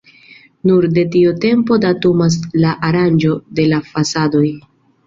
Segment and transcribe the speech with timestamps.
[0.69, 4.49] Nur de tiu tempo datumas la aranĝo de la fasadoj.